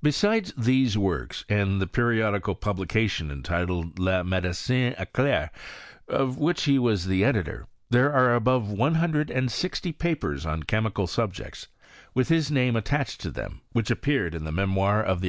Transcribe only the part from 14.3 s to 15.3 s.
in the Memoirs of the